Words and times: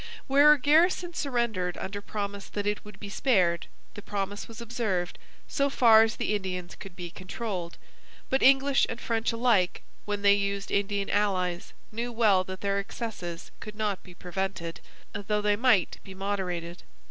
Where 0.25 0.51
a 0.51 0.59
garrison 0.59 1.13
surrendered 1.13 1.77
under 1.77 2.01
promise 2.01 2.49
that 2.49 2.65
it 2.65 2.83
would 2.83 2.99
be 2.99 3.07
spared, 3.07 3.67
the 3.93 4.01
promise 4.01 4.47
was 4.47 4.59
observed 4.59 5.19
so 5.47 5.69
far 5.69 6.01
as 6.01 6.15
the 6.15 6.33
Indians 6.33 6.73
could 6.73 6.95
be 6.95 7.11
controlled; 7.11 7.77
but 8.27 8.41
English 8.41 8.87
and 8.89 8.99
French 8.99 9.31
alike 9.31 9.83
when 10.05 10.23
they 10.23 10.33
used 10.33 10.71
Indian 10.71 11.11
allies 11.11 11.73
knew 11.91 12.11
well 12.11 12.43
that 12.45 12.61
their 12.61 12.79
excesses 12.79 13.51
could 13.59 13.75
not 13.75 14.01
be 14.01 14.15
prevented, 14.15 14.81
though 15.13 15.39
they 15.39 15.55
might 15.55 15.99
be 16.03 16.15
moderated. 16.15 16.81